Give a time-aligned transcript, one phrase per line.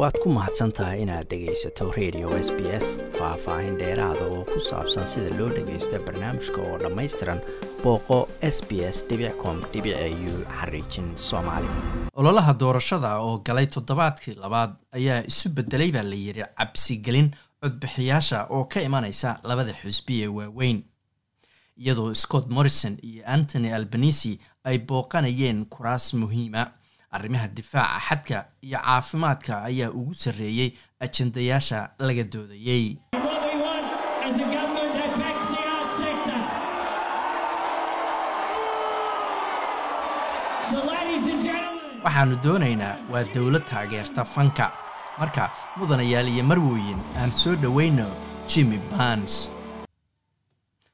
[0.00, 2.86] waad ku mahadsan tahay inaad dhegaysato radio s b s
[3.18, 7.40] faah-faahin dheeraada oo ku saabsan sida loo dhagaysto barnaamijka oo dhammaystiran
[7.82, 8.18] booqo
[8.54, 8.98] s b s
[9.42, 9.56] com
[10.30, 11.68] u xariijin soomaali.
[12.20, 17.28] Ololaha doorashada oo galay toddobaadkii labaad ayaa isu bedelay baa la yidhi cabsigelin
[17.62, 20.78] codbixiyaasha oo ka imanaysa labada xusbi ee waaweyn.
[21.82, 26.62] Iyadoo scott morrison iyo antony albanisi ay booqanayeen kuraas muhiima
[27.16, 30.70] arrimaha difaaca xadka iyo caafimaadka ayaa ugu sarreeyey
[31.04, 32.86] ajendayaasha laga doodayey
[42.04, 44.66] waxaannu doonaynaa waa dowlad taageerta fanka.
[45.20, 48.06] Marka mudanayaal iyo marwooyin aan soo dhoweyno
[48.50, 49.50] jimmy barns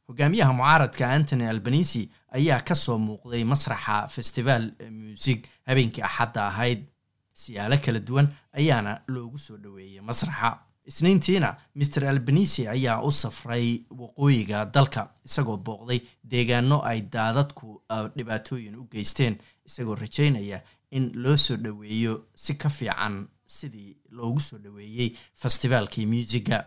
[0.09, 6.85] hogaamiyaha mucaaradka antony albanisi ayaa ka soo muuqday masraxa festival muusig habeenkii axadda ahayd.
[7.33, 10.59] Siyaalo kala duwan ayaana loogu soo dhoweeyey masraxa.
[10.87, 17.83] Isniintiina maer albanisi ayaa u safray waqooyiga dalka isagoo booqday deegaano ay daadadku
[18.17, 24.59] dhibaatooyin u geysteen isagoo rajaynaya in loo soo dhoweeyo si ka fiican sidii loogu soo
[24.65, 25.11] dhoweeyey
[25.43, 26.65] festivaalkii muusiga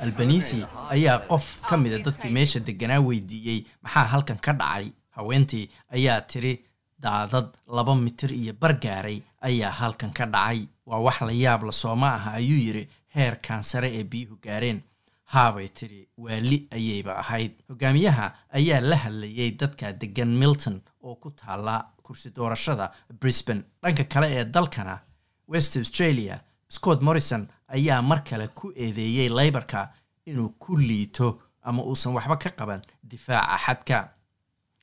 [0.00, 4.86] albanisi ayaa qof ka mida dadkii meesha deganaa weydiiyey maxaa halkan ka dhacay
[5.16, 5.64] haweentii
[5.96, 6.52] ayaa tiri
[7.04, 12.08] daadad laba mitir iyo bargaaray ayaa halkan ka dhacay waa wax la yaab la sooma
[12.14, 14.80] aha ayuu yidhi heerkan sare ee biyuhu gaareen
[15.34, 17.52] haabay tiri waali ayayba ahayd.
[17.70, 18.26] Hogaamiyaha
[18.58, 20.76] ayaa la hadlayay dadka degan milton
[21.06, 22.86] oo ku taala kursi doorashada
[23.20, 23.62] brisbane.
[23.82, 24.94] Dhanka kale ee dalkana
[25.48, 27.42] west australia scott morrison
[27.76, 29.88] ayaa mar kale ku eedeeyey laybarka
[30.26, 31.28] inuu ku liito
[31.62, 33.98] ama uusan waxba ka qaban difaaca xadka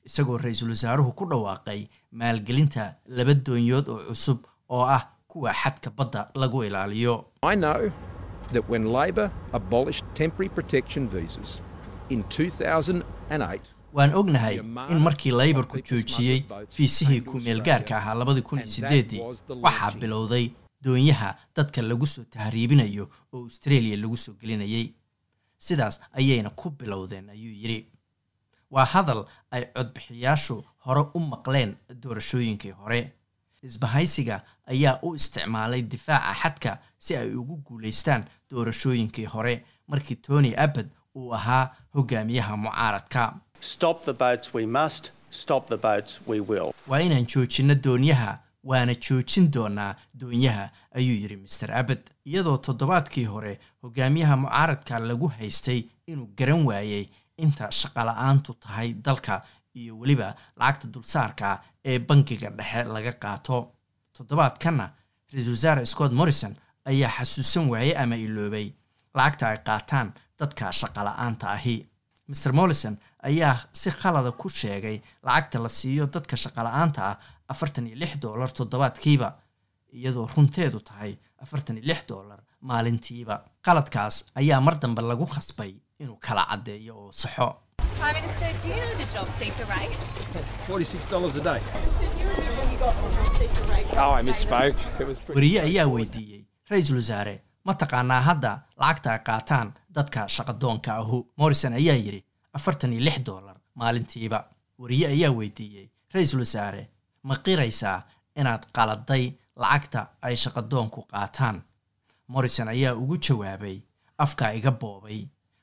[0.08, 1.80] isagoo ra'iisul wasaaruhu ku dhawaaqay
[2.18, 4.38] maalgelinta laba doonyood oo cusub
[4.74, 7.14] oo ah kuwa xadka badda lagu ilaaliyo
[8.52, 11.60] that when Labor abolished temporary protection visas
[12.08, 13.60] in 2008
[13.92, 14.56] waan ognahay
[14.92, 16.42] in markii laybarku joojiyey
[16.76, 19.20] fiisihii ku-meelgaarka ahaa labadii kun iyo sideedii
[19.62, 20.50] waxaa bilowday
[20.84, 24.86] doonyaha dadka lagu soo tahriibinayo oo australia lagu soo gelinayay
[25.58, 27.86] sidaas ayayna ku bilowdeen ayuu yidhi.
[28.70, 29.20] Waa hadal
[29.50, 33.12] ay codbixiyaashu hore u maqleen doorashooyinkii hore
[33.62, 40.88] isbahaysiga ayaa u isticmaalay difaaca xadka si ay ugu guulaystaan doorashooyinkii hore markii tony abbad
[41.14, 43.34] uu ahaa hogaamiyaha mucaaradka.
[46.88, 53.60] Waa inaan joojinno doonyaha waana joojin doonaa doonyaha ayuu yidhi master abbad iyadoo toddobaadkii hore
[53.82, 57.06] hogaamiyaha mucaaradka lagu haystay inuu garan waayey
[57.36, 59.42] inta shaqala-aantu tahay dalka
[59.80, 60.28] iyo weliba
[60.60, 61.48] lacagta dulsaarka
[61.90, 63.58] ee bangiga dhexe laga qaato.
[64.16, 64.86] Toddobaadkanna
[65.32, 66.54] ra'iisul wasaare scott morrison
[66.90, 68.66] ayaa xasuusan waayey ama iloobay.
[69.16, 70.08] Lacagta ay qaataan
[70.40, 71.76] dadka shaqala-aanta ahi.
[72.28, 72.94] Maer morrison
[73.28, 77.16] ayaa si khalada ku sheegay lacagta la siiyo dadka shaqala-aanta ah
[77.52, 79.28] afartan iyo lix dollar toddobaadkiiba
[79.96, 83.36] iyadoo runteedu tahay afartan iyo lix dollar maalintiiba.
[83.66, 85.72] Qaladkaas ayaa mar dambe lagu khasbay
[86.02, 87.48] inuu kala caddeeyo oo saxo
[95.36, 101.18] weriye ayaa weydiiyey ra'iisul wasaare ma taqaanaa hadda lacagta ay qaataan dadka shaqadoonka ahu?
[101.36, 104.44] Morrison ayaa yidhi afartan iyo lix dollar maalintiiba.
[104.78, 106.82] Weriye ayaa weydiiyey ra'iisul wasaare
[107.22, 107.98] ma qiraysaa
[108.36, 109.24] inaad qaladay
[109.56, 111.62] lacagta ay shaqadoonku qaataan?
[112.28, 113.78] Morrison ayaa ugu jawaabay
[114.18, 115.20] afkaa iga boobay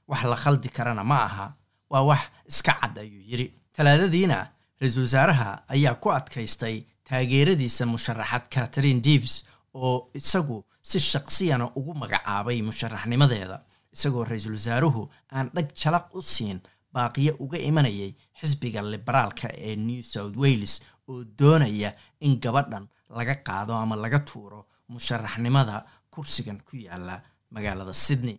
[0.07, 1.45] wax la khaldi karana ma aha
[1.93, 2.21] waa wax
[2.51, 3.47] iska cad ayuu yidhi.
[3.75, 4.37] Talaadadiina
[4.81, 6.75] ra'iisul wasaaraha ayaa ku adkaystay
[7.07, 9.35] taageeradiisa musharaxad catherine deves
[9.73, 10.57] oo isagu
[10.89, 13.57] si shaqsiyana ugu magacaabay musharaxnimadeeda.
[13.95, 15.01] Isagoo ra'iisul wasaaruhu
[15.35, 16.59] aan dhag jalaq u siin
[16.93, 20.73] baaqiyo uga imanayay xisbiga liberaalka ee new south wales
[21.09, 21.89] oo doonaya
[22.25, 22.85] in gabadhan
[23.17, 24.59] laga qaado ama laga tuuro
[24.93, 25.75] musharaxnimada
[26.13, 27.15] kursigan ku yaalla
[27.53, 28.37] magaalada sydney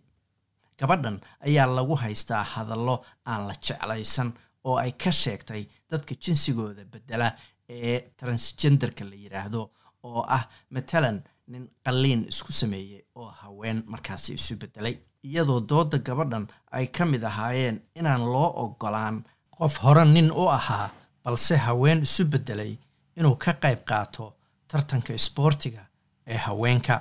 [0.79, 1.17] gabadhan
[1.47, 2.95] ayaa lagu haystaa hadallo
[3.25, 4.29] aan la jeclaysan
[4.67, 7.27] oo ay ka sheegtay dadka jinsigooda bedela
[7.69, 9.61] ee transgenderka la yidhaahdo
[10.03, 10.43] oo ah
[10.75, 11.17] matalan
[11.51, 14.95] nin qalliin isku sameeyey oo haween markaasi isu bedelay
[15.27, 16.45] iyadoo dooda gabadhan
[16.77, 19.17] ay ka mid ahaayeen inaan loo ogolaan
[19.57, 20.87] qof hore nin u ahaa
[21.23, 22.71] balse haween isu bedelay
[23.17, 24.25] inuu ka qayb qaato
[24.67, 25.83] tartanka isboortiga
[26.27, 26.95] ee haweenka.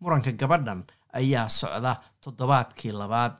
[0.00, 0.80] Muranka gabadhan
[1.20, 1.92] ayaa socda
[2.24, 3.32] toddobaadkii labaad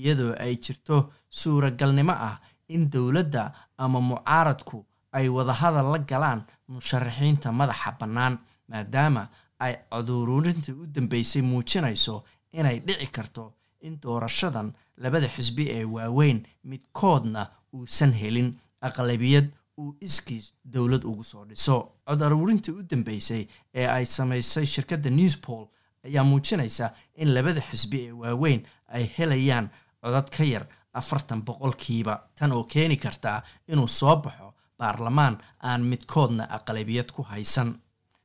[0.00, 0.96] iyadoo ay jirto
[1.40, 2.36] suuragalnimo ah
[2.74, 3.42] in dowladda
[3.78, 4.78] ama mucaaradku
[5.12, 8.34] ay wadahadal la galaan musharaxiinta madaxa bannaan
[8.68, 9.22] maadaama
[9.64, 12.14] ay coduruurintii u dambeysay muujinayso
[12.58, 13.44] inay dhici karto
[13.86, 14.68] in doorashadan
[15.02, 16.38] labada xisbi ee waaweyn
[16.70, 17.42] midkoodna
[17.76, 18.48] uusan helin
[18.86, 19.46] aqlabiyad
[19.80, 21.76] uu iskiis dowlad ugu soo dhiso.
[22.06, 23.42] Cod aruurintii u dambeysay
[23.74, 25.64] ee ay samaysay shirkadda newspol
[26.04, 29.70] ayaa muujinaysa in labada xisbi ee waaweyn ay helayaan
[30.02, 32.14] codad ka yar afartan boqolkiiba.
[32.34, 37.74] Tan oo keeni kartaa inuu soo baxo baarlamaan aan midkoodna aqlabiyad ku haysan.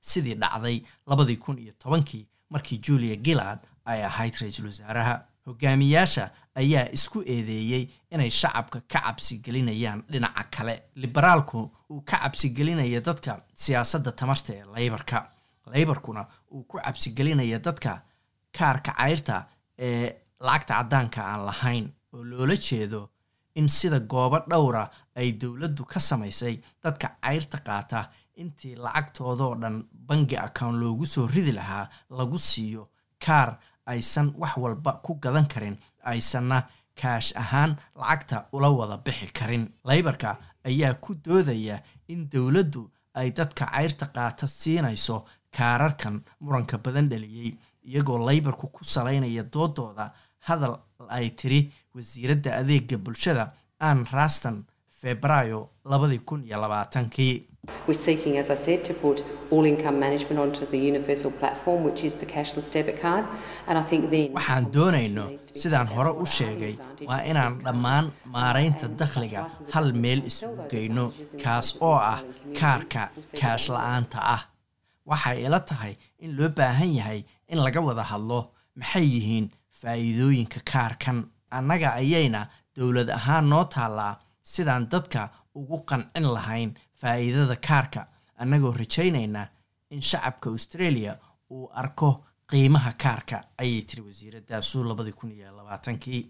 [0.02, 5.16] Sidii dhacday labadii kun iyo tobankii markii julia gillard ay ahayd ra'iisul wasaaraha.
[5.46, 10.84] Hogaamiyaasha ayaa isku eedeeyey inay shacabka ka cabsigelinayaan dhinaca kale.
[10.96, 15.18] Liberaalku uu ka cabsigelinaya dadka siyaasadda tamarta ee laybarka
[15.74, 16.22] laybarkuna
[16.54, 17.92] uu ku cabsigelinaya dadka
[18.58, 19.36] kaarka cayrta
[19.88, 20.06] ee
[20.48, 23.02] lacagta caddaanka aan lahayn oo loola jeedo
[23.56, 24.84] in sida goobo dhowra
[25.20, 28.00] ay dowladdu ka samaysay dadka cayrta qaata
[28.42, 29.78] intii lacagtoodoo dhan
[30.08, 32.84] bangi account loogu soo ridi lahaa lagu siiyo
[33.26, 33.50] kaar
[33.92, 35.78] aysan wax walba ku gadan karin
[36.12, 36.58] aysanna
[37.02, 39.64] kaash ahaan lacagta ula wada bixi karin.
[39.88, 40.30] Laybarka
[40.70, 41.78] ayaa ku doodaya
[42.08, 42.82] in dowladdu
[43.20, 45.26] ay dadka cayrta qaata siinayso
[45.58, 47.52] kaararkan muranka badan dhaliyey
[47.90, 50.06] iyagoo laybarku ku salaynaya doodooda
[50.48, 50.76] hadal
[51.18, 51.62] ay tiri
[51.96, 53.44] wasiiradda adeega bulshada
[53.80, 54.58] ann raston
[55.02, 57.36] febraayo labadii kun iyo labaatankii
[57.88, 59.18] We're seeking, as I said, to put
[59.52, 63.26] all income management onto the universal platform, which is the cashless debit card.
[63.68, 64.32] And I think then.
[64.34, 65.26] waxaan doonayno
[65.64, 66.76] sidaan hore u sheegay
[67.10, 68.06] waa inaan dhammaan
[68.36, 69.42] maaraynta dakhliga
[69.74, 71.06] hal meel isugu geyno
[71.44, 72.20] kaas oo ah
[72.60, 73.04] kaarka
[73.42, 74.42] kaash la'aanta ah
[75.10, 77.20] waxay ila tahay in loo baahan yahay
[77.52, 78.40] in laga wada hadlo
[78.80, 79.46] maxay yihiin
[79.80, 81.18] faa'iidooyinka kaarkan?
[81.58, 82.42] Annaga ayayna
[82.76, 84.14] dowlad ahaan noo taallaa
[84.52, 85.22] sidaan dadka
[85.60, 86.70] ugu qancin lahayn
[87.02, 88.02] faa'iidada kaarka.
[88.42, 89.42] Annagoo rajaynayna
[89.94, 91.14] in shacabka australia
[91.52, 92.10] uu arko
[92.52, 96.22] qiimaha kaarka ayay tiri wasiiradaasu labadii kun iyo labaatankii.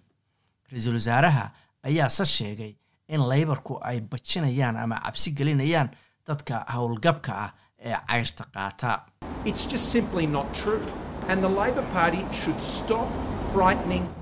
[0.71, 1.45] Ra'iisul wasaaraha
[1.87, 2.73] ayaase sheegay
[3.13, 5.89] in laybarku ay bajinayaan ama cabsi gelinayaan
[6.27, 7.51] dadka howlgabka ah
[7.87, 8.91] ee cayrta qaata.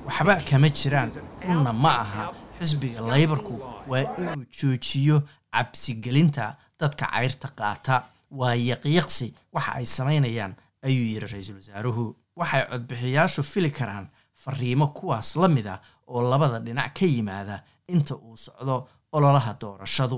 [0.08, 1.10] Waxba kama jiraan.
[1.48, 2.26] runna ma aha
[2.60, 3.54] xisbiga laybarku
[3.92, 5.18] waa inuu joojiyo
[5.54, 7.96] cabsigelinta dadka cayrta qaata.
[8.40, 9.34] Waa yaqyaqsi.
[9.54, 10.54] Waxa ay samaynayaan
[10.88, 12.16] ayuu yidhi ra'iisul wasaaruhu.
[12.40, 14.08] Waxay codbixiyaashu fili karaan
[14.44, 20.18] fariimo kuwaas la mid a oo labada dhinac ka yimaada inta uu socdo ololaha doorashadu